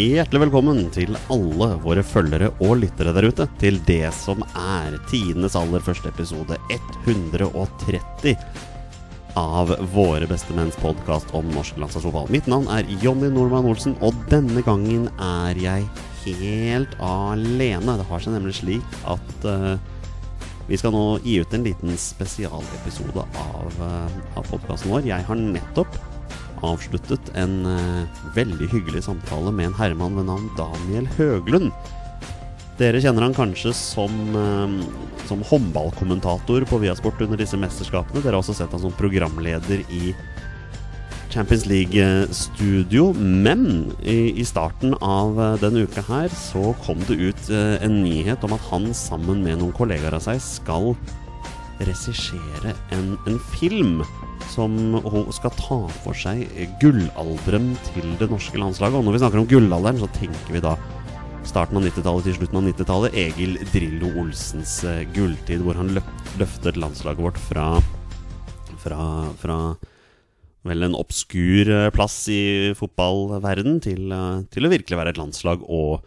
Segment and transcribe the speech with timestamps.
[0.00, 5.52] Hjertelig velkommen til alle våre følgere og lyttere der ute til det som er tidenes
[5.58, 8.32] aller første episode 130
[9.36, 12.30] av Våre bestemenns podkast om norsk landslagsfotball.
[12.32, 15.84] Mitt navn er Jonny Normann Olsen, og denne gangen er jeg
[16.24, 17.98] helt alene.
[18.00, 19.74] Det har seg nemlig slik at uh,
[20.70, 25.10] vi skal nå gi ut en liten spesialepisode av, uh, av podkasten vår.
[25.12, 26.00] Jeg har nettopp
[26.66, 31.70] avsluttet en eh, veldig hyggelig samtale med en herremann ved navn Daniel Høglund.
[32.80, 34.76] Dere kjenner han kanskje som, eh,
[35.28, 38.22] som håndballkommentator på Viasport under disse mesterskapene.
[38.22, 40.14] Dere har også sett han som programleder i
[41.30, 43.12] Champions League-studio.
[43.14, 48.42] Men i, i, starten av uh, denne uka her så kom det ut en nyhet
[48.48, 50.96] om at han sammen med noen kollegaer av seg skal
[51.88, 54.00] regissere en, en film
[54.50, 54.74] som
[55.34, 56.46] skal ta for seg
[56.82, 58.98] gullalderen til det norske landslaget.
[58.98, 60.74] Og når vi snakker om gullalderen, så tenker vi da
[61.46, 63.16] starten av 90-tallet til slutten av 90-tallet.
[63.24, 65.94] Egil Drillo Olsens uh, gulltid, hvor han
[66.40, 67.66] løftet landslaget vårt fra,
[68.82, 69.00] fra,
[69.40, 69.58] fra
[70.68, 72.42] vel en obskur uh, plass i
[72.78, 76.04] fotballverden til, uh, til, å virkelig være et landslag og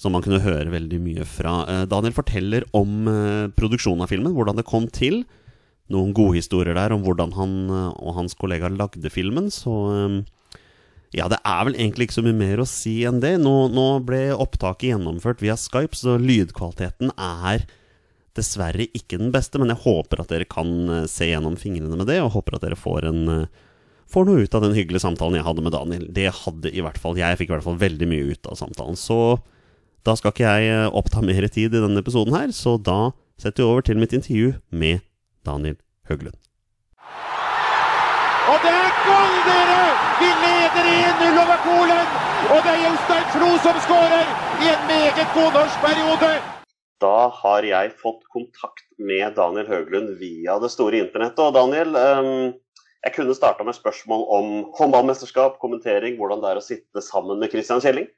[0.00, 1.84] som man kunne høre veldig mye fra.
[1.86, 3.06] Daniel forteller om
[3.54, 5.22] produksjonen av filmen, hvordan det kom til
[5.92, 10.16] noen gode historier der om hvordan han eh, og hans kollega lagde filmen, så eh,
[11.12, 13.34] ja, det er vel egentlig ikke så mye mer å si enn det.
[13.42, 17.66] Nå, nå ble opptaket gjennomført via Skype, så lydkvaliteten er
[18.32, 22.08] dessverre ikke den beste, men jeg håper at dere kan eh, se gjennom fingrene med
[22.08, 23.48] det, og håper at dere får, en,
[24.08, 26.06] får noe ut av den hyggelige samtalen jeg hadde med Daniel.
[26.14, 27.40] Det hadde i hvert fall jeg.
[27.40, 28.96] fikk i hvert fall veldig mye ut av samtalen.
[28.96, 29.18] Så
[30.06, 33.68] da skal ikke jeg oppta mer tid i denne episoden her, så da setter vi
[33.70, 35.02] over til mitt intervju med
[35.46, 35.76] Daniel
[36.10, 36.38] Høglund.
[38.50, 39.84] Og det er gull, dere!
[40.18, 42.08] Vi leder 1-0 over Polen!
[42.52, 44.26] Og det er Jostein Flo som skårer
[44.64, 46.32] i en meget god norsk periode!
[47.02, 51.42] Da har jeg fått kontakt med Daniel Høglund via det store internettet.
[51.42, 52.50] Og Daniel, um,
[53.06, 57.54] jeg kunne starta med spørsmål om håndballmesterskap, kommentering, hvordan det er å sitte sammen med
[57.54, 58.10] Christian Kjelling.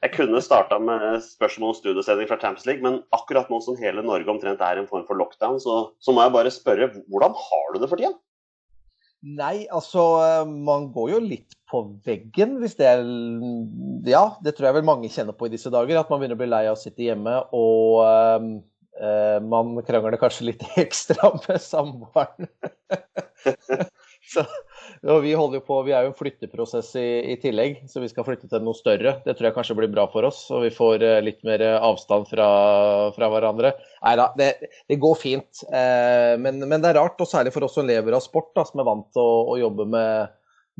[0.00, 4.04] Jeg kunne starta med spørsmål om studiesending fra Champions League, men akkurat nå som hele
[4.06, 7.34] Norge omtrent er i en form for lockdown, så, så, må jeg bare spørre hvordan
[7.38, 8.14] har du det for tida?
[9.22, 10.02] Nei, altså
[10.50, 13.04] man går jo litt på veggen hvis det er
[14.08, 16.00] Ja, det tror jeg vel mange kjenner på i disse dager.
[16.00, 20.50] At man begynner å bli lei av å sitte hjemme og uh, man krangler kanskje
[20.50, 22.50] litt ekstra med samboeren.
[24.22, 24.44] så,
[25.20, 28.48] vi jo på, vi er jo en flytteprosess i, i, tillegg, så vi skal flytte
[28.50, 29.16] til noe større.
[29.24, 32.28] Det tror jeg kanskje blir bra for oss, og vi får uh, litt mer avstand
[32.30, 32.46] fra,
[33.16, 33.74] fra hverandre.
[34.04, 34.52] Nei da, det,
[34.90, 35.64] det, går fint.
[35.68, 38.64] Eh, men, men, det er rart, og særlig for oss som lever av sport, da,
[38.68, 40.32] som er vant til å, å jobbe med,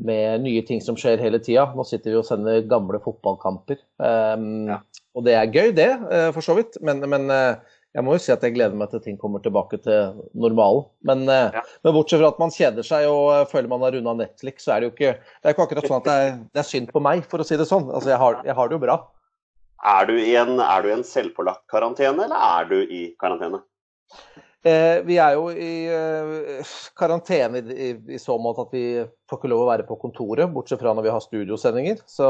[0.07, 1.69] med, nye ting som skjer hele tida.
[1.75, 3.79] Nå sitter vi og sender gamle fotballkamper.
[3.79, 4.81] Eh, ja.
[5.13, 6.79] Og det er gøy, det, uh, for så vidt.
[6.81, 7.29] Men, men
[7.93, 10.87] jeg må jo si at jeg gleder meg til ting kommer tilbake til normalen.
[11.05, 11.63] Men, eh, ja.
[11.85, 14.73] men bortsett fra at man kjeder seg og eh, føler man har runda Netflix, så
[14.73, 16.89] er det jo ikke, det er ikke akkurat sånn at det er, det er, synd
[16.93, 17.91] på meg, for å si det sånn.
[17.91, 18.97] Altså, jeg har, jeg har det jo bra.
[19.93, 23.61] Er du, i en, er du i en selvpålagt karantene, eller er du i karantene?
[24.63, 28.85] Eh, vi er jo i eh, karantene i, i, i, så måte at vi
[29.29, 32.01] får ikke lov å være på kontoret, bortsett fra når vi har studiosendinger.
[32.09, 32.29] Så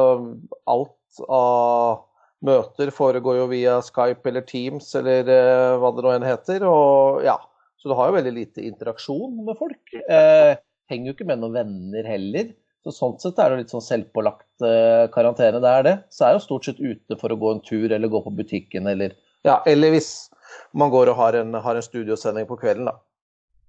[0.68, 2.10] alt av
[2.44, 6.66] møter foregår jo via Skype eller Teams eller eh, hva det nå enn heter.
[6.68, 7.38] Og, ja.
[7.80, 9.96] Så du har jo veldig lite interaksjon med folk.
[10.08, 10.54] Eh,
[10.92, 12.54] henger jo ikke med noen venner heller.
[12.84, 15.62] Så Sånn sett er det litt sånn selvpålagt eh, karantene.
[15.64, 15.96] Det er det.
[16.12, 18.92] Så er jo stort sett ute for å gå en tur eller gå på butikken
[18.92, 20.30] eller Ja, eller hvis
[20.72, 22.98] man går og har en, har en studiosending på kvelden, da.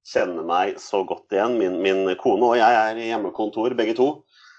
[0.05, 1.57] Kjenner meg så godt igjen.
[1.59, 4.09] Min, min kone og jeg er i hjemmekontor begge to.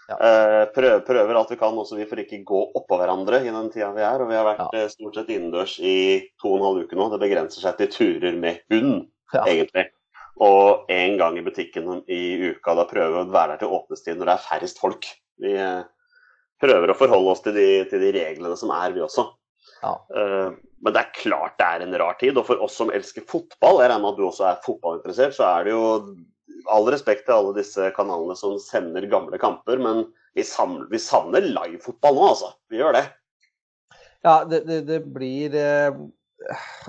[0.08, 0.16] Ja.
[0.16, 3.72] Eh, prøver, prøver, alt vi kan også vi får ikke gå oppå hverandre i den
[3.74, 4.22] tida vi er.
[4.22, 4.84] Og vi har vært ja.
[4.84, 5.96] Eh, stort sett innendørs i
[6.42, 7.10] to og en halv uke nå.
[7.14, 9.46] Det begrenser seg til turer med hund, ja.
[9.46, 9.88] egentlig.
[10.46, 12.22] Og en gang i butikken i
[12.52, 12.76] uka.
[12.78, 15.10] Da prøver vi å være der til åpningstid når det er færrest folk.
[15.42, 15.82] Vi eh,
[16.62, 19.26] prøver å forholde oss til de, til de reglene som er, vi også.
[19.82, 19.98] Ja.
[20.16, 22.38] Men det er klart det er en rar tid.
[22.38, 25.48] Og for oss som elsker fotball, jeg regner med at du også er fotballinteressert, så
[25.50, 25.84] er det jo
[26.72, 31.46] all respekt til alle disse kanalene som sender gamle kamper, men vi savner, vi savner
[31.46, 32.52] livefotball nå, altså.
[32.72, 33.06] Vi gjør det.
[34.26, 35.98] Ja, det, det, det blir eh,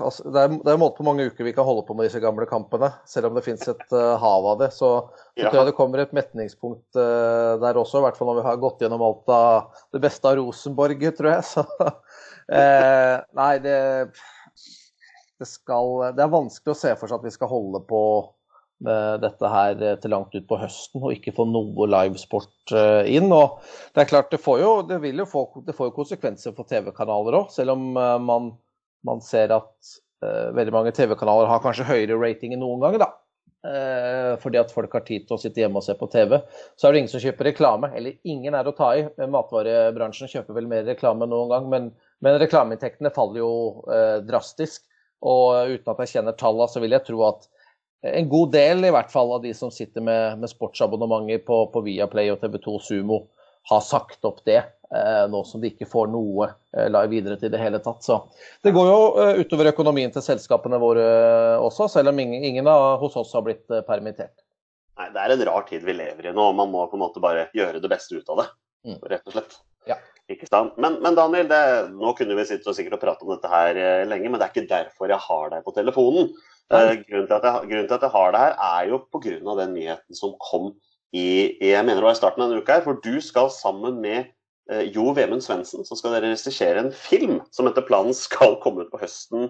[0.01, 2.21] altså, Det er, det er måte på mange uker vi kan holde på med disse
[2.23, 2.89] gamle kampene.
[3.09, 4.71] Selv om det finnes et uh, hav av det.
[4.75, 5.51] Så, så ja.
[5.51, 8.01] tror jeg det kommer et metningspunkt uh, der også.
[8.01, 11.31] I hvert fall når vi har gått gjennom alt av det beste av Rosenborg, tror
[11.35, 11.45] jeg.
[11.47, 11.65] Så
[12.57, 13.77] eh, nei, det,
[15.37, 18.01] det skal Det er vanskelig å se for seg at vi skal holde på
[18.77, 22.73] dette her til langt ut på høsten og ikke få noe livesport
[23.09, 23.31] inn.
[23.33, 23.61] Og
[23.95, 27.39] det er klart, det får jo, det vil jo få, det får konsekvenser for TV-kanaler
[27.39, 28.51] òg, selv om man,
[29.07, 33.13] man ser at uh, veldig mange TV-kanaler har kanskje høyere rating enn noen ganger, da.
[34.39, 36.37] Fordi at folk har tid til å sitte hjemme og se på TV.
[36.79, 37.89] Så er det ingen som kjøper reklame.
[37.97, 39.01] Eller ingen er å ta i.
[39.17, 41.89] Matvarebransjen kjøper vel mer reklame enn noen gang, men,
[42.23, 43.51] men reklameinntektene faller jo
[43.89, 44.85] uh, drastisk.
[45.25, 47.49] Og uten at jeg kjenner tallene, så vil jeg tro at
[48.05, 51.81] en god del i hvert fall av de som sitter med, med sportsabonnementer på, på
[51.85, 53.23] Viaplay og TV2 Sumo,
[53.67, 54.61] har sagt opp det.
[54.95, 58.05] Eh, nå som de ikke får noe eh, videre til det hele tatt.
[58.05, 58.21] Så
[58.63, 61.07] det går jo eh, utover økonomien til selskapene våre
[61.59, 62.69] også, selv om ingen, ingen
[63.01, 64.37] hos oss har blitt permittert.
[64.97, 66.51] Nei, Det er en rar tid vi lever i nå.
[66.57, 68.47] Man må på en måte bare gjøre det beste ut av det.
[68.87, 69.01] Mm.
[69.11, 69.59] Rett og slett.
[69.87, 69.99] Ja.
[70.31, 70.79] Ikke sant?
[70.81, 71.59] Men, men Daniel, det,
[71.95, 73.77] nå kunne vi sitte og sikkert og prate om dette her
[74.07, 76.31] lenge, men det er ikke derfor jeg har deg på telefonen.
[76.71, 79.37] Grunnen til, jeg, grunnen, til at jeg, har det her, er jo pga.
[79.61, 80.73] den nyheten som kom
[81.15, 82.83] i, jeg mener det var i starten av denne uka her.
[82.83, 84.27] For du skal sammen med
[84.67, 88.83] Eh, jo Vemund Svendsen, så skal dere regissere en film som etter planen skal komme
[88.83, 89.45] ut på høsten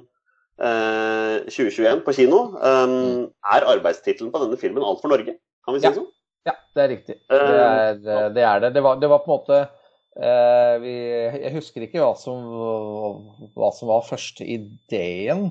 [0.61, 2.43] eh, 2021 på kino.
[2.61, 5.39] Um, er arbeidstittelen på denne filmen 'Alt for Norge'?
[5.65, 5.95] Kan vi si ja.
[5.97, 6.11] sånn?
[6.45, 7.17] Ja, det er riktig.
[7.33, 8.45] Det er eh, det.
[8.45, 8.73] Er det.
[8.77, 9.57] Det, var, det, var, på en måte
[10.21, 10.93] eh, vi,
[11.41, 12.45] Jeg husker ikke hva som,
[13.57, 15.49] hva som var første ideen.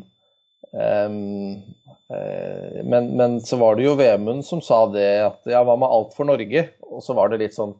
[0.76, 1.62] Um,
[2.12, 5.88] uh, men, men, så var det jo Vemund som sa det at ja, hva med
[5.88, 6.66] 'Alt for Norge'?
[6.90, 7.76] Og så var det litt sånn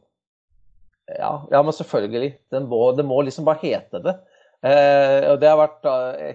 [1.07, 2.33] ja, ja, men selvfølgelig.
[2.67, 4.13] Må, det må liksom bare hete det.
[4.59, 5.85] Uh, og det har vært,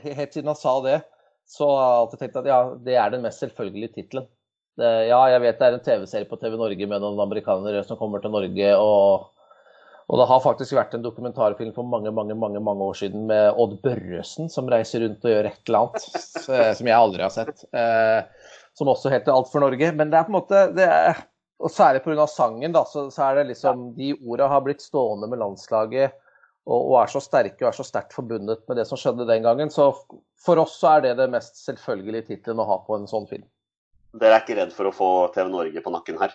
[0.06, 1.02] Helt siden han sa det,
[1.44, 4.30] så har jeg alltid tenkt at ja, det er den mest selvfølgelige tittelen.
[4.80, 8.22] Ja, jeg vet det er en TV-serie på TV Norge med noen amerikanere som kommer
[8.22, 8.70] til Norge.
[8.80, 9.26] Og,
[10.12, 13.56] og, det har faktisk vært en dokumentarfilm for mange mange, mange, mange år siden med
[13.56, 16.08] Odd Børresen som reiser rundt og gjør et eller annet
[16.78, 17.64] som jeg aldri har sett.
[17.72, 19.92] Eh, som også heter Alt for Norge.
[19.96, 21.22] Men det er på en måte det er,
[21.62, 22.26] og særlig pga.
[22.26, 26.12] sangen, da, så, så, er det liksom De orda har blitt stående med landslaget
[26.66, 29.42] og, og, er så sterke og er så sterkt forbundet med det som skjedde den
[29.46, 29.70] gangen.
[29.70, 29.90] Så
[30.42, 33.48] for oss så er det det mest selvfølgelige tittelen å ha på en sånn film.
[34.20, 36.34] Dere er ikke redd for å få TV Norge på nakken her?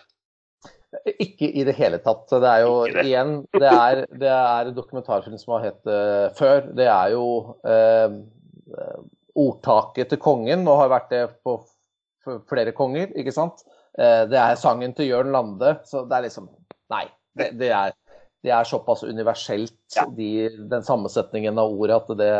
[1.20, 2.30] Ikke i det hele tatt.
[2.32, 6.62] Det er jo igjen Det er, det er dokumentarfilm som har hett uh, før.
[6.76, 7.26] Det er jo
[7.68, 8.14] uh,
[9.38, 11.58] ordtaket til kongen, og har vært det på
[12.48, 13.60] flere konger, ikke sant.
[13.98, 16.48] Uh, det er sangen til Jørn Lande, så det er liksom
[16.88, 17.04] Nei.
[17.36, 17.92] Det, det, er,
[18.42, 20.06] det er, såpass universelt, ja.
[20.08, 22.30] de, den sammensetningen av ordet, at det,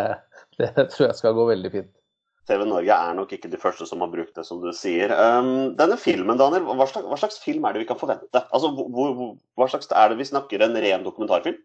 [0.57, 1.93] det, tror jeg skal gå veldig fint.
[2.49, 5.13] TV Norge er nok ikke de første som har brukt det, som du sier.
[5.13, 8.45] Um, denne filmen, Daniel, hva slags, hva slags, film er det vi kan forvente?
[8.49, 10.65] Altså, hvor, hva slags er det vi snakker?
[10.65, 11.61] En ren dokumentarfilm?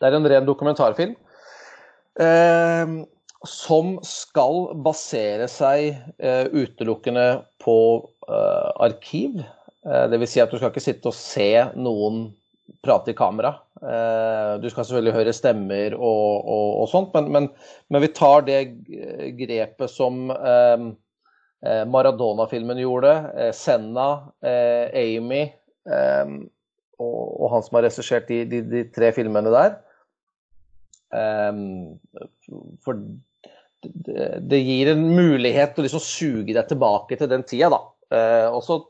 [0.00, 1.16] Det er en ren dokumentarfilm.
[2.20, 2.94] Eh,
[3.48, 7.78] som skal basere seg eh, utelukkende på
[8.28, 9.40] eh, arkiv.
[9.86, 10.34] Eh, Dvs.
[10.34, 11.50] Si at du skal ikke sitte og se
[11.80, 12.26] noen
[12.84, 13.54] prate i kamera.
[13.80, 17.48] Uh, du skal selvfølgelig høre stemmer og, og, og sånt, men, men,
[17.88, 18.60] men, vi tar det
[19.38, 20.28] grepet som
[21.60, 23.12] Maradona-filmen gjorde,
[23.52, 24.06] Senna,
[24.40, 25.42] Amy
[27.00, 29.74] og, og, han som har regissert de, de, de, tre filmene der.
[32.84, 33.02] for
[33.82, 37.80] det, gir en mulighet til å liksom suge deg tilbake til den tida, da.
[38.54, 38.80] Og så,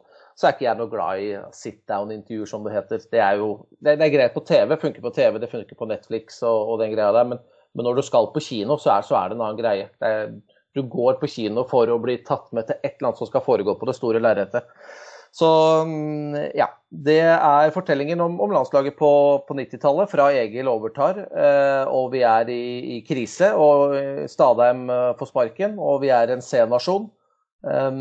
[0.40, 3.02] så, er ikke jeg noe glad i sit down-intervjuer, som det heter.
[3.12, 5.88] Det er jo det, det, er greit på TV, funker på TV, det funker på
[5.90, 7.28] Netflix og, og den greia der.
[7.35, 7.42] Men,
[7.76, 9.90] men, når du skal på kino, så er, så er det en annen greie.
[10.00, 10.32] Er,
[10.75, 13.44] du går på kino for å bli tatt med til et eller annet som skal
[13.44, 14.66] foregå på det store lerretet.
[15.35, 15.49] Så
[15.87, 16.70] mm, ja.
[16.90, 19.12] Det er fortellingen om, om landslaget på,
[19.47, 21.20] på 90-tallet, fra Egil overtar.
[21.30, 23.94] Eh, og vi er i, i, krise, og
[24.32, 25.76] Stadheim eh, får sparken.
[25.78, 27.06] Og vi er en C-nasjon.
[27.62, 28.00] Eh,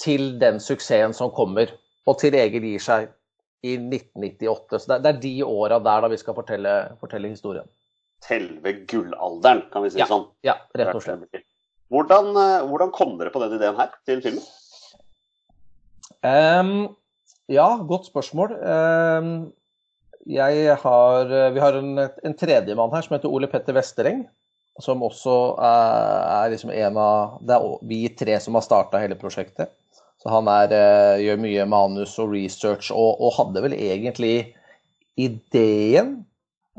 [0.00, 1.72] til den suksessen som kommer,
[2.08, 3.10] og til Egil gir seg
[3.66, 4.80] i 1998.
[4.84, 7.68] Så det, er de åra der da vi skal fortelle, fortelle historien.
[8.24, 10.26] Selve gullalderen, kan vi si ja, sånn.
[10.46, 11.44] Ja, rett og slett.
[11.90, 12.32] Hvordan,
[12.70, 14.44] hvordan kom dere på den ideen her til filmen?
[16.20, 16.74] Um,
[17.50, 18.52] ja, godt spørsmål.
[18.60, 19.30] Um,
[20.28, 24.26] har, vi har en, en tredjemann her som heter Ole Petter Vestereng.
[24.80, 29.18] Som også er, er liksom en av Det er vi tre som har starta hele
[29.18, 29.72] prosjektet.
[30.20, 34.34] Så han er, uh, gjør mye manus og research, og, og hadde vel egentlig
[35.20, 36.20] ideen.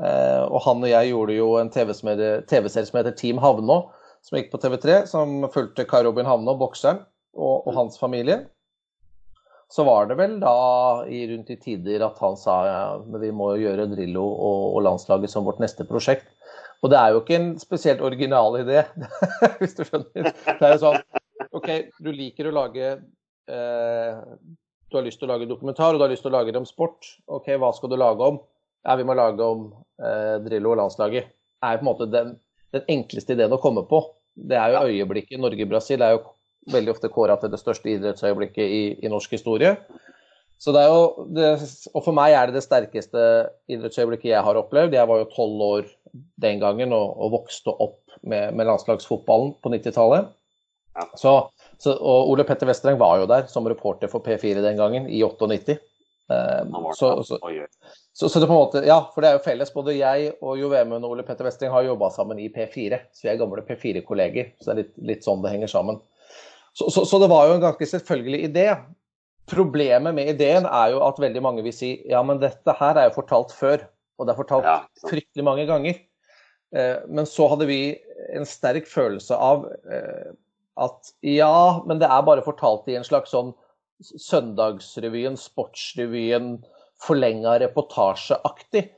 [0.00, 3.82] Uh, og han og jeg gjorde jo en TV-serie TV som heter Team Havnå,
[4.22, 5.02] som gikk på TV3.
[5.10, 7.02] Som fulgte Kai Robin Havnå, bokseren,
[7.34, 8.44] og, og hans familie
[9.72, 10.52] så var det vel da
[11.08, 12.80] i, rundt i tider at han sa ja,
[13.22, 16.28] vi må gjøre Drillo og, og, landslaget som vårt neste prosjekt.
[16.84, 18.82] Og det er jo ikke en spesielt original idé,
[19.62, 20.28] hvis du skjønner.
[20.28, 21.00] Det er jo sånn
[21.56, 21.70] OK,
[22.04, 23.00] du liker å lage eh,
[23.46, 26.60] du har lyst til å lage dokumentar, og du har lyst til å lage det
[26.60, 27.08] om sport.
[27.26, 28.40] OK, hva skal du lage om?
[28.82, 29.68] Ja, vi må lage om
[30.02, 31.30] eh, Drillo og landslaget.
[31.32, 32.36] Det er på en måte den,
[32.74, 34.02] den, enkleste ideen å komme på.
[34.34, 36.24] Det er jo øyeblikket Norge-Brasil er jo
[36.72, 39.76] veldig ofte kåra til det største idrettsøyeblikket i, i norsk historie.
[40.62, 41.46] Så det er jo, det,
[41.90, 43.22] og for meg er det det sterkeste
[43.72, 44.94] idrettsøyeblikket jeg har opplevd.
[44.94, 45.88] Jeg var jo tolv år
[46.42, 50.30] den gangen og, og vokste opp med, med landslagsfotballen på 90-tallet.
[50.98, 51.06] Ja.
[51.18, 51.32] Så,
[51.82, 55.18] så, og Ole Petter Westereng var jo der som reporter for P4 den gangen, i
[55.26, 55.80] 98.
[56.30, 57.38] Um, så, så,
[58.12, 59.72] så, så, det på en måte, ja, for det er jo felles.
[59.74, 63.26] Både jeg og Jo Vemund og Ole Petter Westereng har jobba sammen i P4, så
[63.26, 64.52] vi er gamle P4-kolleger.
[64.60, 65.98] Så det er litt, litt, sånn det henger sammen.
[66.78, 68.68] Så, det var jo en ganske selvfølgelig idé.
[69.50, 73.10] Problemet med ideen er jo at veldig mange vil si ja, men dette her er
[73.10, 73.82] jo fortalt før.
[74.20, 75.98] Og det er fortalt ja, fryktelig mange ganger.
[76.78, 77.80] Eh, men så hadde vi
[78.32, 80.30] en sterk følelse av eh,
[80.80, 83.52] at ja, men det er bare fortalt i en slags sånn
[84.02, 86.56] Søndagsrevyen, Sportsrevyen,
[87.02, 88.88] forlenga reportasjeaktig.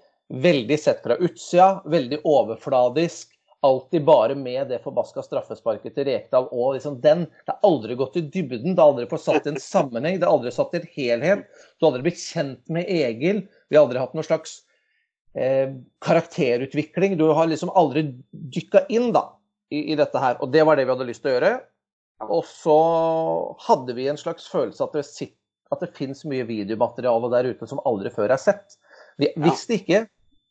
[0.45, 6.75] Veldig sett fra utsida, veldig overfladisk alltid bare med det forbaska straffesparket til Rekdal og
[6.75, 7.25] liksom den.
[7.47, 10.29] Det har aldri gått i dybden, det har aldri fått satt i en sammenheng, det
[10.29, 11.47] har aldri satt i en helhet.
[11.79, 13.41] Du har aldri blitt kjent med Egil.
[13.73, 14.59] Vi har aldri hatt noen slags
[15.33, 15.73] eh,
[16.05, 17.17] karakterutvikling.
[17.17, 18.05] Du har liksom aldri
[18.53, 19.31] dykka inn da,
[19.75, 20.39] i, i, dette her.
[20.43, 21.55] Og det var det vi hadde lyst til å gjøre.
[22.33, 22.79] Og så
[23.67, 25.37] hadde vi en slags følelse at det, sitter,
[25.75, 28.79] at det finnes mye videomateriale der ute som aldri før er sett.
[29.21, 30.05] Vi visste ikke,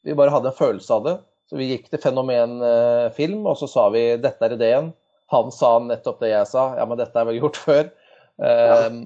[0.04, 1.16] vi bare hadde en følelse av det.
[1.50, 4.94] Så vi gikk til Fenomen eh, og så sa vi dette er ideen.
[5.34, 7.92] Han sa nettopp det jeg sa, ja, men dette er vel gjort før.
[8.42, 8.88] Ja.
[8.88, 9.06] Um,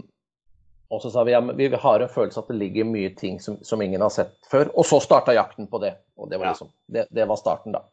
[0.88, 3.42] og så sa vi ja, men vi har en følelse at det ligger mye ting
[3.44, 4.70] som, som ingen har sett før.
[4.72, 5.98] Og så starta jakten på det.
[6.16, 7.84] Og det var, liksom, det, det var starten, da.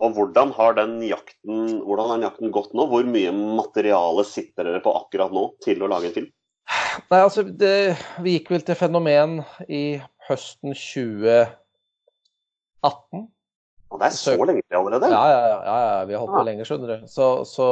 [0.00, 2.86] Og hvordan har den jakten, hvordan har jakten gått nå?
[2.88, 6.30] Hvor mye materiale sitter dere på akkurat nå til å lage en film?
[7.10, 13.28] Nei, altså, det, Vi gikk vel til Fenomen i høsten 2018.
[13.90, 14.46] Og det er så Søk...
[14.46, 15.08] lenge til allerede?
[15.10, 16.96] Ja, ja, ja, ja, vi har holdt på lenge, skjønner du.
[17.10, 17.66] Så, så,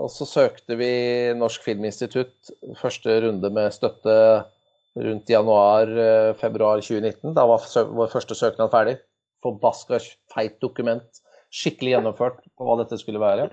[0.00, 0.92] og så søkte vi
[1.36, 2.36] Norsk Filminstitutt
[2.80, 4.14] første runde med støtte
[5.04, 7.34] rundt januar-februar eh, 2019.
[7.36, 7.60] Da var
[7.98, 8.96] vår første søknad ferdig.
[9.44, 9.96] Forbaska
[10.32, 11.10] feit dokument.
[11.54, 13.52] Skikkelig gjennomført på hva dette skulle være.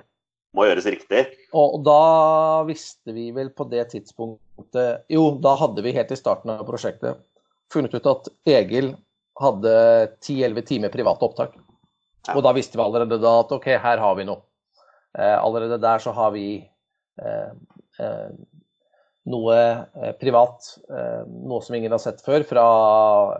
[0.57, 1.25] Må gjøres riktig.
[1.55, 6.51] Og da visste vi vel på det tidspunktet Jo, da hadde vi helt i starten
[6.53, 7.21] av prosjektet
[7.71, 8.93] funnet ut at Egil
[9.41, 9.73] hadde
[10.19, 11.55] 10-11 timer private opptak.
[12.35, 14.43] Og da visste vi allerede da at OK, her har vi noe.
[15.17, 17.53] Eh, allerede der så har vi eh,
[17.99, 18.29] eh,
[19.31, 22.65] noe eh, privat, eh, noe som ingen har sett før, fra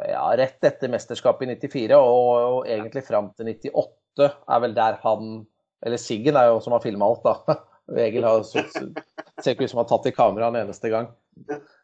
[0.08, 3.86] ja, rett etter mesterskapet i 94 og, og egentlig fram til 98
[4.20, 5.46] er vel der han
[5.82, 7.58] Eller Siggen er jo som har filma alt, da.
[8.06, 8.62] Egil har, så,
[9.42, 11.10] ser ikke ut som han har tatt i kamera en eneste gang.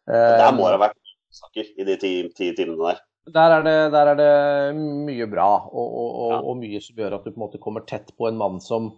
[0.08, 3.76] Der må det ha vært saker i de ti, ti timene der der er, det,
[3.92, 6.38] der er det, mye bra, og, og, og, ja.
[6.40, 8.94] og, mye som gjør at du på en måte kommer tett på en mann som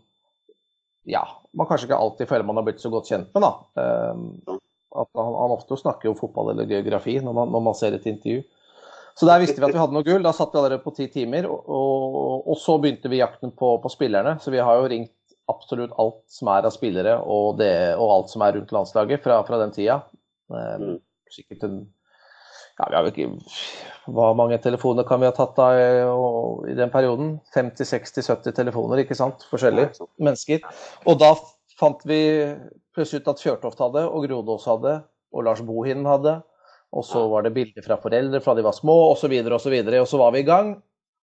[1.09, 1.23] ja,
[1.57, 3.45] man kanskje ikke alltid føler man har blitt så godt kjent med.
[3.45, 3.51] da.
[4.13, 4.59] Um,
[4.89, 8.05] at han, han, ofte snakker om fotball eller geografi når man, når man, ser et
[8.09, 8.43] intervju.
[9.17, 10.23] Så der visste vi at vi hadde noe gull.
[10.25, 11.47] Da satt vi allerede på ti timer.
[11.49, 14.37] Og, så begynte vi jakten på, på, spillerne.
[14.43, 15.15] Så vi har jo ringt
[15.49, 19.39] absolutt alt som er av spillere og, det, og alt som er rundt landslaget fra,
[19.47, 20.01] fra den tida.
[20.49, 20.99] Um,
[21.33, 21.79] sikkert en
[22.79, 26.91] ja, vi har jo ikke Hvor mange telefoner kan vi ha tatt da i, den
[26.93, 27.33] perioden?
[27.55, 29.43] 50-60-70 telefoner, ikke sant?
[29.51, 30.63] Forskjellige mennesker.
[31.05, 31.33] Og da
[31.79, 32.21] fant vi
[32.95, 34.95] plutselig ut at Fjørtoft hadde, og Grodås hadde,
[35.35, 36.39] og Lars Bohinen hadde.
[36.97, 39.51] Og så var det bilder fra foreldre fra de var små, osv., osv.
[39.53, 40.71] Og, så videre, og så var vi i gang.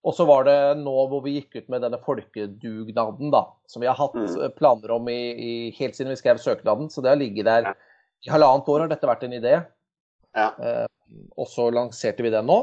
[0.07, 3.89] Og så var det nå hvor vi gikk ut med denne folkedugnaden, da, som vi
[3.91, 4.37] har hatt mm.
[4.59, 6.87] planer om i, i, helt siden vi skrev søknaden.
[6.93, 7.73] Så det har ligget der
[8.23, 9.57] i halvannet år har dette vært en idé.
[10.37, 10.53] Ja.
[10.63, 10.87] Eh,
[11.35, 12.61] og så lanserte vi den nå.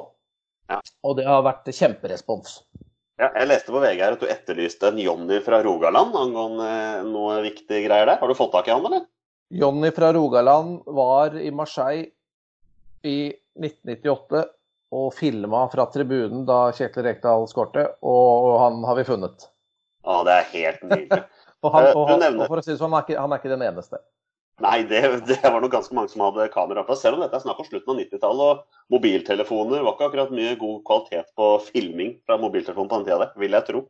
[0.72, 0.80] Ja.
[1.04, 2.62] Og det har vært kjemperespons.
[3.20, 6.72] Ja, jeg leste på VG her at du etterlyste en Jonny fra Rogaland angående
[7.12, 8.18] noe viktige greier der.
[8.24, 9.04] Har du fått tak i han, eller?
[9.54, 12.08] Jonny fra Rogaland var i Marseille
[13.08, 13.18] i
[13.60, 14.44] 1998
[14.94, 19.48] og filma fra tribunen da Kjetil Rekdal skårte, og han har vi funnet.
[20.04, 21.22] Å, det er helt nydelig.
[21.64, 23.42] og, han, og, han, og for å si det sånn, han er, ikke, han er
[23.42, 24.02] ikke den eneste.
[24.62, 26.96] Nei, det, det, var nok ganske mange som hadde kamera på.
[27.00, 30.58] Selv om dette er snakk om slutten av 90-tallet og mobiltelefoner var ikke akkurat mye
[30.62, 33.82] god kvalitet på filming fra mobiltelefonen på den tida, vil jeg tro.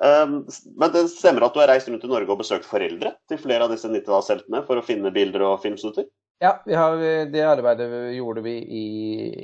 [0.00, 0.36] Um,
[0.80, 3.66] men det stemmer at du har reist rundt i Norge og besøkt foreldre til flere
[3.66, 6.06] av disse 90-tallsheltene for å finne bilder og filmsnutter?
[6.40, 8.84] Ja, har, det arbeidet gjorde vi i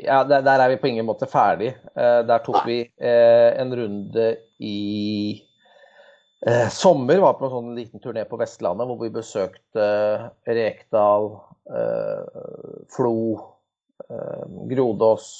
[0.06, 1.74] Ja, der, der, er vi på ingen måte ferdig.
[1.92, 4.30] Uh, der tok vi uh, en runde
[4.64, 4.76] i
[6.46, 11.30] Eh, sommer var på en sånn liten turné på Vestlandet hvor vi besøkte eh, Rekdal,
[11.72, 12.42] eh,
[12.92, 13.14] Flo,
[14.04, 15.30] eh, Grodås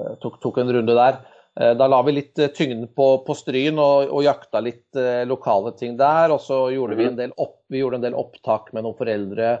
[0.00, 1.20] eh, tok, tok, en runde der.
[1.60, 4.98] Eh, da la vi litt eh, tyngden på, på Stryn og, og, jakta litt
[5.28, 6.34] lokale ting der.
[6.34, 7.12] Og så gjorde vi mhm.
[7.12, 9.52] en del, opp, vi en del opptak med noen foreldre.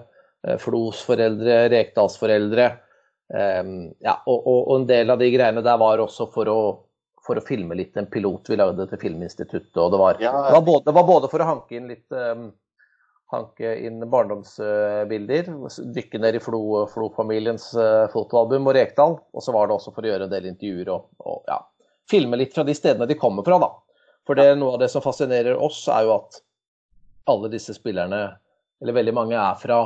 [0.62, 2.68] Flos foreldre, Rekdals foreldre.
[3.28, 6.60] ja, og, og, en del av de greiene der var også for å
[7.28, 9.76] for å filme litt en pilot vi lagde til Filminstituttet.
[9.76, 10.32] og Det var, ja.
[10.46, 12.46] det var, både, det var både, for å hanke inn litt um,
[13.34, 15.50] hanke inn barndomsbilder.
[15.94, 19.18] Dykke ned i Flo-familiens Flo fotoalbum og Rekdal.
[19.32, 21.60] Og så var det også for å gjøre en del intervjuer og, og ja,
[22.10, 23.60] filme litt fra de stedene de kommer fra.
[23.60, 23.70] da.
[24.28, 26.40] For det, noe av det som fascinerer oss, er jo at
[27.28, 28.22] alle disse spillerne,
[28.80, 29.82] eller veldig mange, er fra,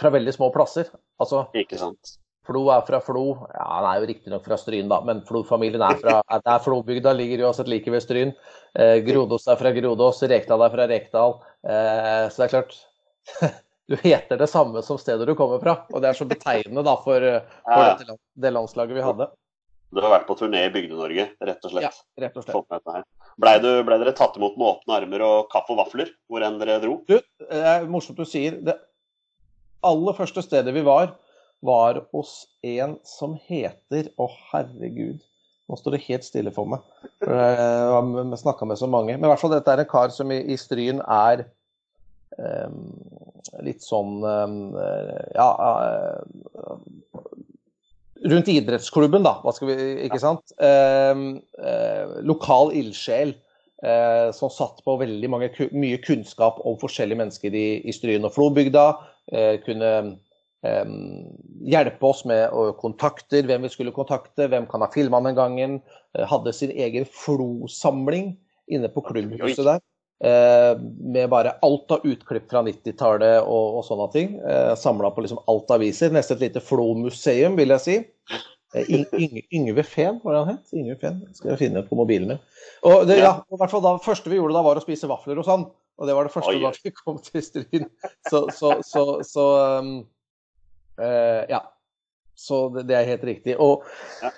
[0.00, 0.90] fra veldig små plasser.
[1.22, 2.18] Altså, Ikke sant.
[2.44, 3.24] Flo er fra Flo.
[3.54, 7.40] Ja, Han er jo riktignok fra Stryn, da, men Flo-familien er fra er Flobygda, ligger
[7.40, 8.34] jo uansett like ved Stryn.
[8.76, 11.38] Eh, Grodås er fra Grodås, Rekdal er fra Rekdal.
[11.64, 12.76] Eh, så det er klart
[13.88, 16.94] Du heter det samme som stedet du kommer fra, og det er så betegnende da
[17.04, 17.24] for,
[17.66, 17.96] for ja.
[18.00, 19.26] det, det landslaget vi hadde.
[19.94, 21.84] Du har vært på turné i Bygde-Norge, rett og slett?
[21.84, 23.04] Ja, rett og slett.
[23.40, 26.80] Blei ble dere tatt imot med åpne armer og kaffe og vafler hvor enn dere
[26.82, 26.96] dro?
[27.06, 28.56] Du, det er morsomt du sier.
[28.64, 28.78] Det
[29.86, 31.14] aller første stedet vi var,
[31.64, 35.22] var hos en som heter Å, herregud.
[35.64, 36.84] Nå står det helt stille for meg.
[37.24, 39.14] Vi snakka med så mange.
[39.16, 41.46] Men i hvert fall dette er en kar som i, i Stryn er
[42.36, 42.82] um,
[43.64, 44.58] litt sånn um,
[45.36, 46.74] Ja uh,
[48.24, 49.38] Rundt idrettsklubben, da.
[49.44, 50.52] Hva skal vi Ikke sant?
[50.60, 51.24] Um,
[51.60, 53.34] uh, lokal ildsjel.
[53.84, 58.32] Uh, som satt på veldig mange, mye kunnskap om forskjellige mennesker i, i Stryn og
[58.36, 58.92] Flobygda.
[59.64, 59.90] kunne
[61.64, 65.74] hjelpe oss med kontakter, hvem vi skulle kontakte, hvem kan ha filma den gangen.
[66.18, 68.34] Eh, hadde sin egen Flo-samling
[68.70, 69.82] inne på klubbhuset der.
[70.24, 70.72] Eh,
[71.14, 74.36] med bare alt av utklipp fra 90-tallet og, og, sånne ting.
[74.40, 76.14] Eh, Samla på liksom alt aviser.
[76.14, 77.98] Nesten et lite Flo-museum, vil jeg si.
[79.54, 80.74] Yngve Fehn, var det han het?
[80.74, 82.36] Yngve Fehn, skal jeg finne på mobilen
[82.86, 85.38] Og det, ja, i hvert fall da, første vi gjorde da, var å spise vafler
[85.38, 85.68] hos han.
[85.94, 87.86] Og det var det første da vi kom til Stryn.
[88.26, 89.44] Så, så, så, så
[89.78, 89.92] um,
[90.98, 91.74] Uh, ja.
[92.34, 93.56] Så det, det, er helt riktig.
[93.62, 93.84] Og
[94.22, 94.30] ja.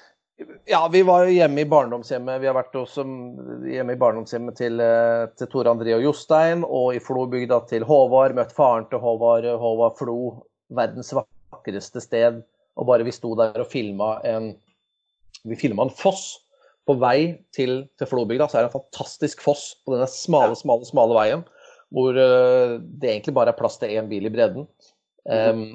[0.66, 0.80] ja.
[0.92, 2.40] vi var jo hjemme i barndomshjemmet.
[2.42, 3.04] Vi har vært også
[3.64, 8.36] hjemme i barndomshjemmet til, eh, til Tore André og Jostein, og i Flobygda til Håvard.
[8.36, 10.18] Møtt faren til Håvard, Håvard Flo.
[10.76, 12.42] Verdens vakreste sted.
[12.76, 14.54] Og bare vi sto der og filma en
[15.46, 16.42] Vi filma en foss.
[16.86, 20.86] På vei til, til Flobygda så er det en fantastisk foss på denne smale, smale,
[20.86, 21.42] smale veien.
[21.94, 24.68] Hvor uh, det egentlig bare er plass til én bil i bredden.
[25.26, 25.72] Um,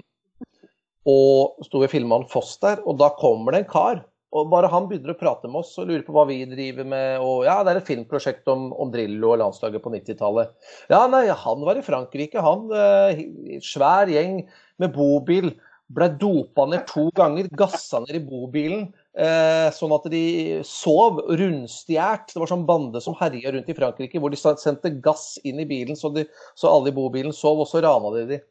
[1.07, 4.03] og sto vi og filma en foss der, og da kommer det en kar.
[4.31, 7.19] Og bare han begynner å prate med oss og lurer på hva vi driver med.
[7.19, 10.53] Og ja, det er et filmprosjekt om, om Drillo og landslaget på 90-tallet.
[10.93, 12.69] Ja, nei, han var i Frankrike, han.
[12.71, 13.25] Eh,
[13.65, 14.45] svær gjeng
[14.79, 15.51] med bobil.
[15.91, 18.85] Ble dopa ned to ganger, gassa ned i bobilen.
[19.11, 20.23] Eh, sånn at de
[20.67, 22.31] sov rundstjålet.
[22.31, 25.67] Det var sånn bande som herja rundt i Frankrike, hvor de sendte gass inn i
[25.67, 28.41] bilen så, de, så alle i bobilen sov, og så rana de de.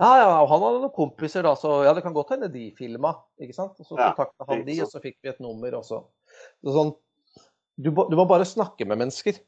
[0.00, 2.70] Ja, ja, og han hadde noen kompiser, da, så ja, det kan godt hende de
[2.76, 3.12] filma.
[3.40, 3.76] ikke sant?
[3.76, 5.76] Og Så kontakta han de, og så fikk vi et nummer.
[5.76, 6.00] også.
[6.64, 6.92] så sånn,
[7.76, 9.42] du, du, må bare snakke med mennesker.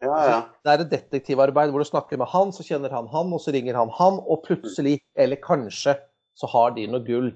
[0.00, 0.38] Ja, ja.
[0.64, 3.52] Det er et detektivarbeid hvor du snakker med han, så kjenner han han, og så
[3.52, 5.98] ringer han han, og plutselig, eller kanskje,
[6.38, 7.32] så har de noe gull.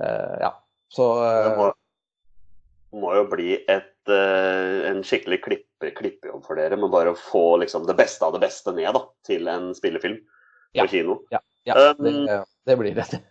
[0.00, 0.52] Uh, ja,
[0.92, 1.70] så uh, Det må,
[3.02, 7.60] må, jo bli et, uh, en skikkelig klippe, klippejobb for dere med bare å få
[7.64, 11.22] liksom, det beste av det beste ned da, til en spillefilm på ja, kino.
[11.32, 11.42] Ja.
[11.68, 13.08] Ja, det, um, det blir det.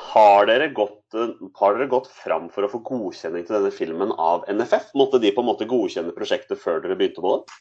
[0.00, 4.46] Har dere, gått, har dere, gått, fram for å få godkjenning til denne filmen av
[4.48, 4.94] NFF?
[4.96, 7.58] Måtte de på en måte godkjenne prosjektet før dere begynte på det?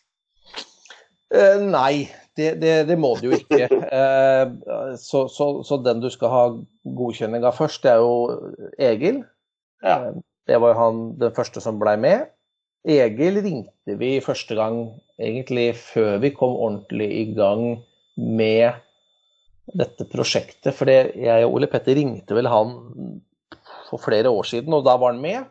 [1.30, 3.68] Uh, nei, det, det, det, må du jo ikke.
[3.70, 6.44] Uh, så, så, så, den du skal ha
[6.98, 9.22] godkjenning av først, det er jo Egil.
[9.86, 10.00] Ja.
[10.10, 12.26] Uh, det var jo han den første som blei med.
[12.90, 14.82] Egil ringte vi første gang
[15.22, 17.66] egentlig før vi kom ordentlig i gang
[18.18, 18.80] med
[19.78, 20.74] dette prosjektet.
[20.74, 22.74] For jeg og Ole Petter ringte vel han
[23.90, 25.46] for flere år siden, og da var han med.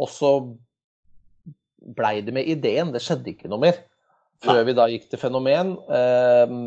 [0.00, 0.34] Og så
[1.94, 2.90] blei det med ideen.
[2.94, 3.78] Det skjedde ikke noe mer.
[4.44, 5.74] Før vi da gikk til Fenomen.
[5.92, 6.60] Ehm,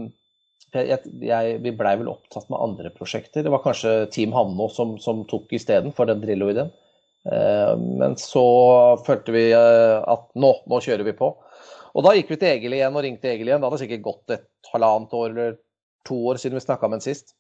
[0.76, 3.46] jeg, jeg, vi blei vel opptatt med andre prosjekter.
[3.46, 6.72] Det var kanskje Team Hamno som, som tok isteden for den Drillo-ideen.
[7.32, 8.46] Ehm, men så
[9.08, 11.32] følte vi eh, at nå, nå kjører vi på.
[11.98, 13.62] Og da gikk vi til Egil igjen og ringte Egil igjen.
[13.62, 15.60] Da hadde det sikkert gått et halvannet år eller
[16.08, 17.34] to år siden vi snakka med han sist.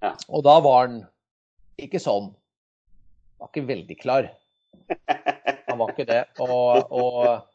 [0.00, 0.14] Ja.
[0.32, 1.02] Og da var han
[1.80, 2.30] ikke sånn.
[3.40, 4.30] Var ikke veldig klar.
[5.68, 6.22] Han var ikke det.
[6.42, 7.49] Og, og,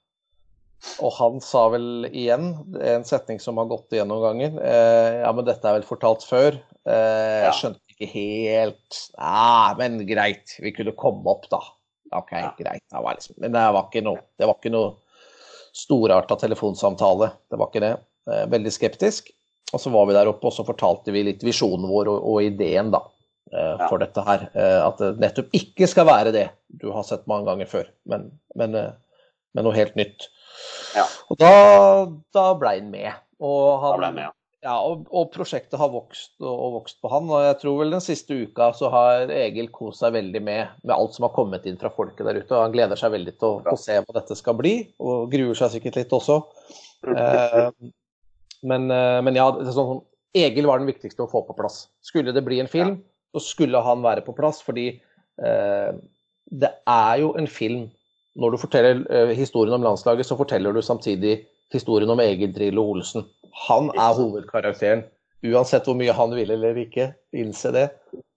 [1.01, 4.59] og, han sa vel igjen en setning som har gått igjennom gangen.
[4.59, 6.57] Eh, ja, men dette er vel fortalt før.
[6.87, 10.57] Eh, jeg skjønte ikke helt Nei, men greit.
[10.61, 11.61] Vi kunne komme opp, da.
[12.15, 12.83] OK, greit.
[12.91, 14.93] Det var liksom, men det var ikke noe, det var ikke noe
[15.75, 17.31] storarta telefonsamtale.
[17.51, 17.95] Det var ikke det.
[18.31, 19.31] Eh, veldig skeptisk.
[19.73, 22.45] Og så var vi der oppe, og så fortalte vi litt visjonen vår og, og
[22.45, 23.01] ideen, da.
[23.51, 24.45] eh, For dette her.
[24.53, 28.29] Eh, At det nettopp ikke skal være det du har sett mange ganger før, men,
[28.59, 28.75] men,
[29.55, 30.29] men noe helt nytt.
[30.95, 31.05] Ja.
[31.31, 31.51] Og da,
[32.35, 33.21] da ble han med.
[33.43, 34.31] Og, han, ble med, ja.
[34.67, 37.27] ja, og, og prosjektet har vokst og, og vokst på han.
[37.31, 40.95] Og jeg tror vel den siste uka så har Egil kost seg veldig med, med
[40.95, 42.51] alt som har kommet inn fra folket der ute.
[42.53, 45.57] Og han gleder seg veldig til å, å se hva dette skal bli, og gruer
[45.59, 46.41] seg sikkert litt også.
[47.11, 47.69] Eh,
[48.65, 50.03] men, eh, men ja, det sånn,
[50.35, 51.85] Egil var den viktigste å få på plass.
[52.03, 52.97] Skulle det bli en film,
[53.35, 55.91] så skulle han være på plass, fordi eh,
[56.45, 57.85] det er jo en film
[58.35, 61.37] Når du forteller eh, historien om landslaget, så forteller du samtidig
[61.73, 63.25] historien om Egil Drillo Olsen.
[63.67, 65.05] Han er hovedkarakteren.
[65.45, 67.89] Uansett hvor mye han vil eller ikke innse det,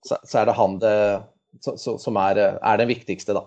[0.05, 0.97] så, så er det han det,
[1.65, 3.47] så, som er, er den viktigste, da.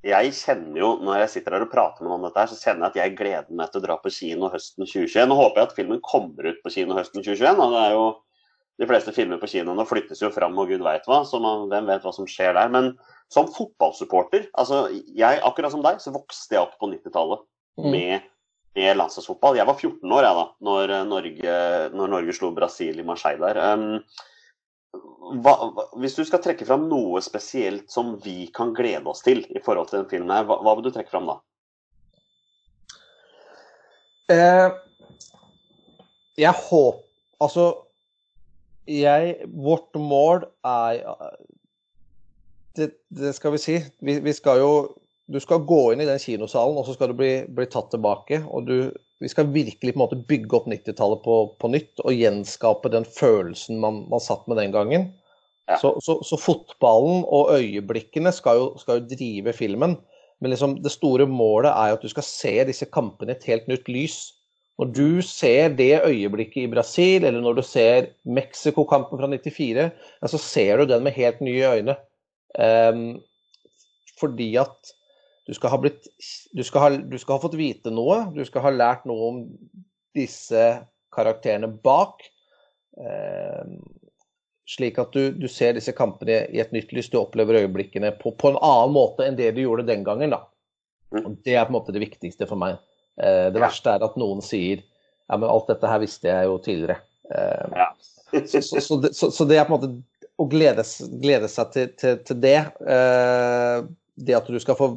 [0.00, 2.56] Jeg kjenner jo, Når jeg sitter her og prater med noen om dette, her, så
[2.56, 5.28] kjenner jeg at jeg gleder meg til å dra på kino høsten 2021.
[5.28, 7.60] Nå håper jeg at filmen kommer ut på kino høsten 2021.
[7.60, 8.06] og det er jo
[8.80, 11.20] De fleste filmer på kino nå flyttes jo fram, og gud veit hva.
[11.28, 12.70] Så man, hvem vet hva som skjer der.
[12.72, 12.94] Men
[13.30, 17.46] som fotballsupporter, altså jeg, akkurat som deg, så vokste jeg opp på 90-tallet
[17.78, 17.90] Mm.
[17.90, 18.20] med,
[18.74, 19.56] med landslagsfotball.
[19.56, 21.54] Jeg var 14 år jeg da, når eh, Norge,
[21.94, 23.60] når Norge slo Brasil i Marseille der.
[23.74, 29.22] Um, hva, hva, hvis du skal trekke fram noe spesielt som vi kan glede oss
[29.26, 31.38] til i forhold til den filmen, her, hva, hva vil du trekke fram da?
[34.30, 34.66] Eh,
[36.38, 37.06] jeg håper
[37.40, 37.70] Altså,
[38.84, 40.98] jeg Vårt mål er
[42.80, 43.76] det, det skal vi si.
[44.04, 44.72] Vi, vi skal jo
[45.30, 48.40] Du skal gå inn i den kinosalen, og så skal du bli, bli tatt tilbake.
[48.50, 48.90] og du,
[49.22, 53.06] Vi skal virkelig på en måte bygge opp 90-tallet på, på nytt og gjenskape den
[53.06, 55.06] følelsen man, man satt med den gangen.
[55.70, 55.78] Ja.
[55.78, 59.94] Så, så, så fotballen og øyeblikkene skal jo, skal jo drive filmen.
[60.40, 63.48] Men liksom det store målet er jo at du skal se disse kampene i et
[63.52, 64.18] helt nytt lys.
[64.80, 69.90] Når du ser det øyeblikket i Brasil, eller når du ser Mexico-kampen fra 94,
[70.22, 71.96] ja, så ser du den med helt nye øyne.
[72.58, 73.20] Ehm,
[74.20, 74.94] fordi at
[75.46, 76.06] du skal, ha blitt,
[76.54, 79.40] du, skal ha, du skal ha fått vite noe, du skal ha lært noe om
[80.16, 80.66] disse
[81.14, 82.22] karakterene bak.
[83.00, 83.80] Ehm,
[84.70, 88.34] slik at du, du ser disse kampene i et nytt lys, du opplever øyeblikkene på,
[88.38, 90.36] på en annen måte enn det du gjorde den gangen.
[91.10, 91.34] Mm.
[91.42, 92.78] Det er på en måte det viktigste for meg.
[93.18, 94.84] Eh, det verste er at noen sier
[95.30, 97.00] ja, men alt dette her visste jeg jo tidligere.
[97.30, 97.90] Eh, Ja.
[98.46, 100.84] så, så, så, det, så det er på en måte å glede,
[101.22, 102.58] glede seg til, til, til det.
[102.80, 103.78] Eh,
[104.20, 104.92] det at du skal få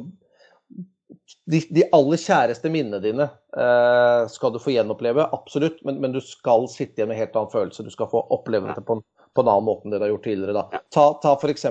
[1.48, 5.80] de, de aller kjæreste minnene dine eh, skal du få gjenoppleve, absolutt.
[5.84, 7.84] Men, men du skal sitte igjen med en helt annen følelse.
[7.84, 9.04] Du skal få oppleve det på en,
[9.34, 10.56] på en annen måte enn det du har gjort tidligere.
[10.56, 10.82] Da.
[10.94, 11.68] Ta, ta f.eks.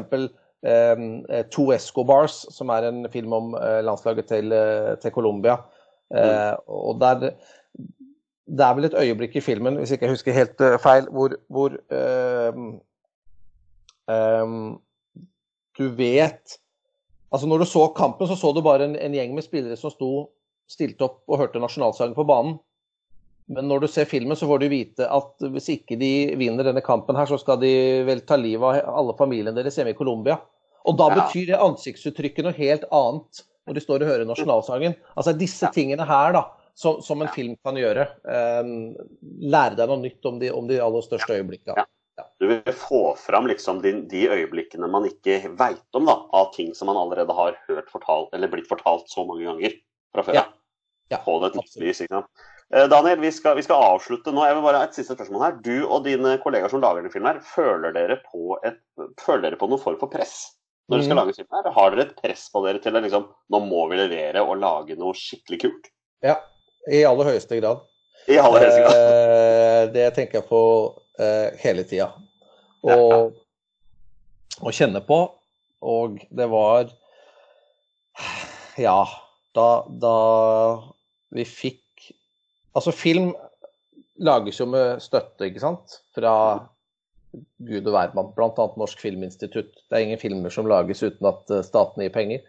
[0.63, 5.57] Eh, To Escobars, som er en film om eh, landslaget til, eh, til Colombia.
[6.13, 7.33] Eh, og der,
[8.45, 11.35] det er vel et øyeblikk i filmen, hvis ikke jeg husker helt eh, feil, hvor,
[11.49, 12.63] hvor eh,
[14.09, 14.53] eh,
[15.77, 16.59] du vet
[17.33, 19.89] Altså Når du så kampen, så så du bare en, en gjeng med spillere som
[19.89, 20.09] sto
[20.69, 22.59] stilte opp og hørte nasjonalsangen på banen.
[23.51, 26.83] Men når du ser filmen, så får du vite at hvis ikke de vinner denne
[26.85, 27.71] kampen, her, så skal de
[28.07, 30.37] vel ta livet av alle familiene deres hjemme i Colombia.
[30.85, 31.15] Og da Ja.
[31.23, 34.95] betyr det ansiktsuttrykket noe helt annet når de står og hører nasjonalsangen.
[35.17, 38.07] Altså disse tingene her, da, som, som en film kan gjøre.
[38.23, 38.93] Um,
[39.41, 41.81] lære deg noe nytt om de, om de aller største øyeblikkene.
[41.81, 41.85] Ja.
[42.39, 46.73] Du vil få fram liksom de, de øyeblikkene man ikke veit om, da, av ting
[46.77, 49.73] som man allerede har hørt fortalt, eller blitt fortalt så mange ganger
[50.13, 50.37] fra før.
[50.37, 50.43] Ja.
[51.11, 51.99] Ja, på det et lys.
[52.01, 52.43] ikke sant?
[52.73, 54.45] Eh, Daniel, vi skal, vi skal avslutte nå.
[54.47, 55.57] Jeg vil bare ha et siste spørsmål her.
[55.65, 58.79] Du og dine kollegaer som lager denne filmen, her, føler dere på, et,
[59.21, 60.37] føler dere på noen form for press
[60.89, 61.21] når dere skal Mhm.
[61.21, 61.71] lage film her?
[61.75, 64.97] Har dere et press på dere til å liksom, nå må vi levere og lage
[64.99, 65.91] noe skikkelig kult?
[66.23, 66.37] Ja,
[66.91, 67.85] i aller høyeste grad.
[68.27, 68.97] I aller høyeste grad.
[68.99, 70.63] Eh, det tenker jeg på
[71.19, 72.09] eh, hele tida.
[72.83, 73.33] Og,
[74.61, 75.19] og kjenne på.
[75.83, 76.91] Og det var
[78.79, 79.03] Ja,
[79.55, 80.17] da, da
[81.33, 81.79] vi fikk
[82.73, 83.33] Altså, film
[84.23, 85.99] lages jo med støtte, ikke sant?
[86.15, 86.33] Fra
[87.33, 88.65] gud og hvermann, bl.a.
[88.79, 89.75] Norsk Filminstitutt.
[89.89, 92.41] Det er ingen filmer som lages uten at eh, staten gir penger.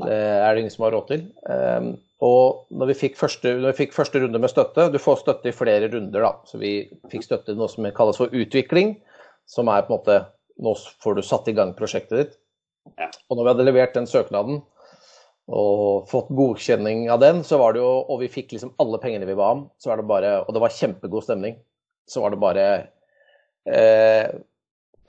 [0.00, 1.24] Det er det ingen som har råd til.
[1.44, 1.88] Um,
[2.24, 5.56] og når vi, fikk første, vi fikk første runde med støtte Du får støtte i
[5.56, 6.32] flere runder, da.
[6.48, 6.74] Så vi
[7.12, 8.94] fikk støtte i noe som kalles for utvikling.
[9.50, 10.20] Som er på en måte
[10.62, 12.36] Nå får du satt i gang prosjektet ditt.
[13.00, 13.08] Ja.
[13.30, 14.60] Og når vi hadde levert den søknaden
[15.52, 19.26] og fått godkjenning av den, så var det jo Og vi fikk liksom alle pengene
[19.28, 21.58] vi ba om, så var det bare Og det var kjempegod stemning.
[22.08, 22.66] Så var det bare
[23.66, 24.30] eh,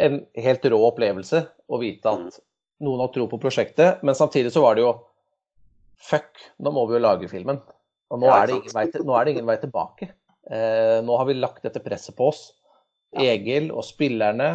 [0.04, 2.42] en helt rå opplevelse å vite at
[2.84, 4.94] noen har tro på prosjektet, men samtidig så var det jo
[6.04, 7.62] Fuck, nå må vi jo lage filmen.
[8.12, 10.10] Og nå, Ja, er, det ingen vei, nå er det ingen vei tilbake.
[10.52, 12.42] Eh, nå har vi lagt dette presset på oss.
[13.16, 14.50] Egil og spillerne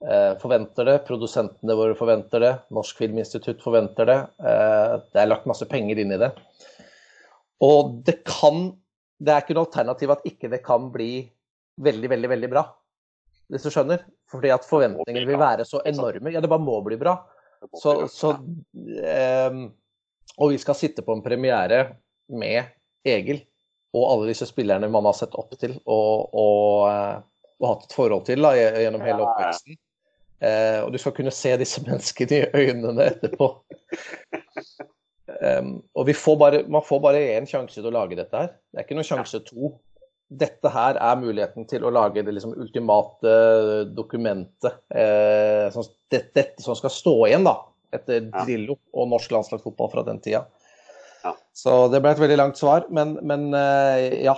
[0.00, 4.18] eh, forventer det, produsentene våre forventer det, Norsk Filminstitutt forventer det.
[4.40, 6.32] Eh, det er lagt masse penger inn i det.
[7.64, 8.70] Og det kan
[9.18, 11.26] Det er ikke noe alternativ at ikke det kan bli
[11.82, 12.62] veldig, veldig, veldig bra.
[13.50, 14.04] Hvis du skjønner?
[14.30, 16.30] Fordi at forventningene vil være så enorme.
[16.30, 17.16] Ja, det bare må bli bra.
[17.78, 18.32] Så, så
[19.04, 19.68] ehm,
[20.38, 21.84] Og vi skal sitte på en premiere
[22.28, 22.70] med
[23.08, 23.42] Egil
[23.96, 27.96] og alle disse spillerne man har sett opp til og, og, eh, og hatt et
[27.96, 29.78] forhold til da, gjennom hele oppveksten.
[30.38, 33.50] Eh, og du skal kunne se disse menneskene i øynene etterpå.
[35.38, 38.52] Um, og vi får bare, man får bare én sjanse til å lage dette her.
[38.70, 39.72] Det er ikke noen sjanse to.
[40.28, 43.32] Dette her er muligheten til å lage det liksom ultimate
[43.96, 44.82] dokumentet.
[44.92, 47.56] Eh, som, det, dette som skal stå igjen da,
[47.96, 48.44] etter Ja.
[48.44, 50.44] Drillo og norsk landslagsfotball fra den tida.
[51.24, 51.32] Ja.
[51.56, 54.36] Så det ble et veldig langt svar, men, men eh, ja.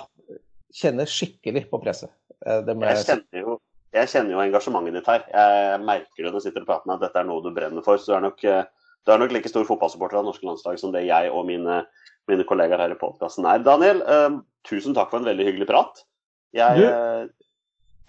[0.70, 2.12] Kjenner skikkelig på presset.
[2.46, 3.56] Eh, det jeg kjenner, jo,
[3.90, 5.24] jeg kjenner jo engasjementet ditt her.
[5.34, 7.82] Jeg merker det når du sitter og prater med at dette er noe du brenner
[7.82, 7.98] for.
[7.98, 8.62] Så du er nok, eh,
[9.02, 11.80] du er nok like stor fotballsupporter av norske landslag som det jeg og mine,
[12.30, 13.64] mine kollegaer her i podkasten er.
[13.66, 14.38] Daniel, eh,
[14.70, 16.02] tusen takk for en veldig hyggelig prat.
[16.56, 17.26] Jeg Du, eh,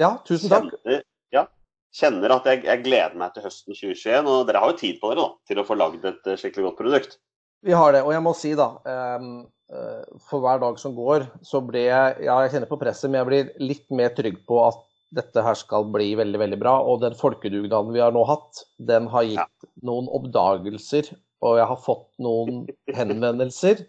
[0.02, 0.70] Ja, tusen takk.
[0.84, 1.46] kjenner, ja,
[1.94, 4.28] kjenner at jeg, jeg gleder meg til høsten 2021.
[4.32, 6.70] Og dere har jo tid på dere da, til å få lagd et eh, skikkelig
[6.72, 7.18] godt produkt.
[7.62, 11.28] Vi har det, og jeg må si da ehm, eh, For hver dag som går,
[11.46, 14.58] så blir jeg Ja, jeg kjenner på presset, men jeg blir litt mer trygg på
[14.68, 14.80] at
[15.14, 16.78] dette her skal bli veldig, veldig bra.
[16.88, 19.46] Og den folkedugnaden vi har nå hatt, den har gitt Ja.
[19.84, 21.12] noen oppdagelser.
[21.44, 23.86] Og jeg har fått noen henvendelser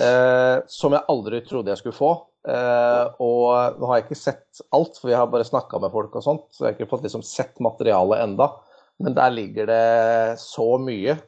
[0.00, 2.12] eh, som jeg aldri trodde jeg skulle få.
[2.48, 6.14] Eh, og nå har jeg ikke sett alt, for vi har bare snakka med folk
[6.18, 6.46] og sånt.
[6.50, 8.50] Så jeg har ikke fått liksom sett materialet enda.
[9.02, 11.18] Men der ligger det så mye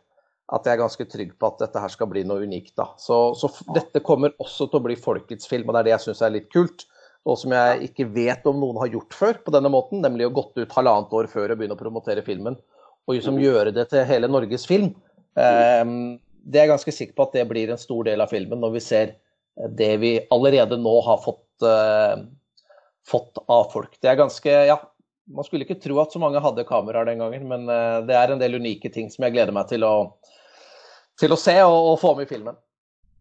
[0.53, 2.75] at jeg er ganske trygg på at dette her skal bli noe unikt.
[2.77, 2.91] da.
[3.01, 6.05] Så, så dette kommer også til å bli folkets film, og det er det jeg
[6.09, 6.85] syns er litt kult.
[7.25, 10.35] Og som jeg ikke vet om noen har gjort før på denne måten, nemlig å
[10.37, 12.59] gått ut halvannet år før og begynne å promotere filmen.
[13.09, 14.93] Og liksom gjøre det til hele Norges film.
[15.41, 18.61] Ehm, det er jeg ganske sikker på at det blir en stor del av filmen,
[18.61, 19.15] når vi ser
[19.79, 22.21] det vi allerede nå har fått, uh,
[23.09, 23.97] fått av folk.
[24.03, 24.79] Det er ganske Ja,
[25.31, 28.35] man skulle ikke tro at så mange hadde kameraer den gangen, men uh, det er
[28.35, 29.95] en del unike ting som jeg gleder meg til å,
[31.21, 32.59] til å se og, og få med i filmen.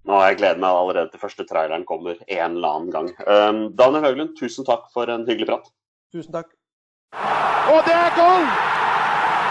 [0.04, 3.08] Nå har jeg gledet meg allerede til første traileren kommer en eller annen gang.
[3.24, 5.72] Um, Daniel Høglund, tusen takk for en hyggelig prat.
[6.12, 6.52] Tusen takk.
[7.72, 8.44] Og det er goal!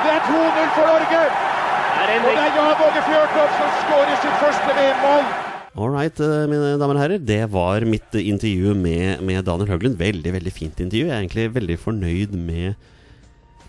[0.03, 1.52] Det er 2-0 for Norge!
[1.93, 5.27] Og det er Jan Åge Fjørtoft som skårer sitt første VM-mål!
[5.73, 7.21] All right, eh, mine damer og herrer.
[7.21, 9.97] Det var mitt eh, intervju med, med Daniel Høglund.
[10.01, 11.07] Veldig veldig fint intervju.
[11.09, 12.75] Jeg er egentlig veldig fornøyd med,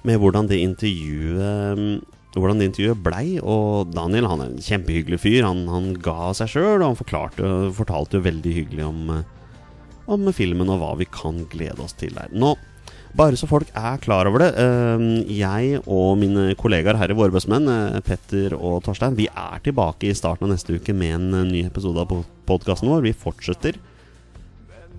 [0.07, 1.93] med hvordan det intervjuet mm,
[2.35, 3.25] hvordan det intervjuet blei.
[3.39, 5.43] Og Daniel han er en kjempehyggelig fyr.
[5.47, 9.25] Han, han ga seg sjøl, og han forklarte, fortalte jo veldig hyggelig om, eh,
[10.11, 12.31] om filmen og hva vi kan glede oss til der.
[12.35, 12.55] Nå,
[13.17, 14.51] bare så folk er klar over det.
[14.57, 15.05] eh,
[15.37, 20.13] Jeg og mine kollegaer her i Våre eh, Petter og Torstein, vi er tilbake i
[20.17, 23.03] starten av neste uke med en eh, ny episode av podkasten vår.
[23.05, 23.77] Vi fortsetter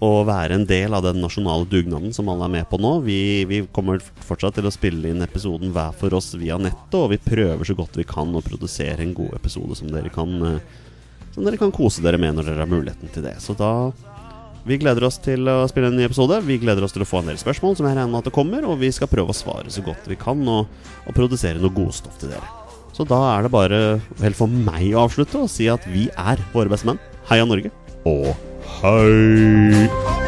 [0.05, 2.96] å være en del av den nasjonale dugnaden som alle er med på nå.
[3.07, 7.12] Vi, vi kommer fortsatt til å spille inn episoden hver for oss via nettet, og
[7.14, 10.83] vi prøver så godt vi kan å produsere en god episode som dere kan, eh,
[11.35, 13.38] som dere kan kose dere med når dere har muligheten til det.
[13.42, 13.72] Så da
[14.64, 16.40] vi gleder oss til å spille en ny episode.
[16.46, 18.35] Vi gleder oss til å få en del spørsmål, som jeg regner med at det
[18.37, 20.70] kommer, og vi skal prøve å svare så godt vi kan og,
[21.05, 22.53] og produsere noe godstoff til dere.
[22.94, 23.81] Så da er det bare
[24.22, 27.03] vel for meg å avslutte og si at vi er våre beste menn.
[27.29, 27.72] Heia Norge,
[28.09, 28.31] og
[28.81, 30.23] hei!